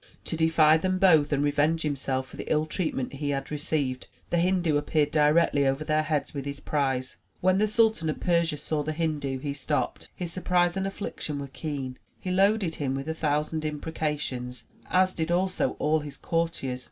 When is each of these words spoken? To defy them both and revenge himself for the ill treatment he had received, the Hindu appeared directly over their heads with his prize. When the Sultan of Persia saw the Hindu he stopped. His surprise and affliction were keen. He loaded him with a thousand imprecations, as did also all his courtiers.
To 0.25 0.35
defy 0.35 0.77
them 0.77 0.97
both 0.97 1.31
and 1.31 1.43
revenge 1.43 1.83
himself 1.83 2.25
for 2.27 2.35
the 2.35 2.51
ill 2.51 2.65
treatment 2.65 3.13
he 3.13 3.29
had 3.29 3.51
received, 3.51 4.07
the 4.31 4.39
Hindu 4.39 4.75
appeared 4.75 5.11
directly 5.11 5.67
over 5.67 5.83
their 5.83 6.01
heads 6.01 6.33
with 6.33 6.45
his 6.45 6.59
prize. 6.59 7.17
When 7.39 7.59
the 7.59 7.67
Sultan 7.67 8.09
of 8.09 8.19
Persia 8.19 8.57
saw 8.57 8.81
the 8.81 8.93
Hindu 8.93 9.37
he 9.37 9.53
stopped. 9.53 10.09
His 10.15 10.33
surprise 10.33 10.75
and 10.75 10.87
affliction 10.87 11.37
were 11.37 11.49
keen. 11.49 11.99
He 12.19 12.31
loaded 12.31 12.73
him 12.81 12.95
with 12.95 13.07
a 13.09 13.13
thousand 13.13 13.63
imprecations, 13.63 14.63
as 14.89 15.13
did 15.13 15.29
also 15.29 15.73
all 15.77 15.99
his 15.99 16.17
courtiers. 16.17 16.79